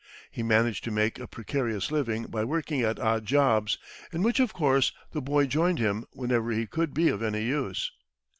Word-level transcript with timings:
He 0.31 0.41
managed 0.41 0.83
to 0.85 0.89
make 0.91 1.19
a 1.19 1.27
precarious 1.27 1.91
living 1.91 2.23
by 2.23 2.43
working 2.43 2.81
at 2.81 2.97
odd 2.99 3.23
jobs, 3.23 3.77
in 4.11 4.23
which, 4.23 4.39
of 4.39 4.51
course, 4.51 4.91
the 5.11 5.21
boy 5.21 5.45
joined 5.45 5.77
him 5.77 6.05
whenever 6.09 6.49
he 6.49 6.65
could 6.65 6.91
be 6.91 7.09
of 7.09 7.21
any 7.21 7.43
use. 7.43 7.91